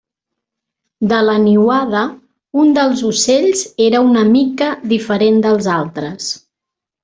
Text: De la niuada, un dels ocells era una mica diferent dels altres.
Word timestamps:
De 1.11 1.19
la 1.27 1.35
niuada, 1.43 2.01
un 2.63 2.73
dels 2.79 3.05
ocells 3.11 3.63
era 3.89 4.03
una 4.09 4.27
mica 4.33 4.73
diferent 4.97 5.39
dels 5.49 5.73
altres. 5.79 6.35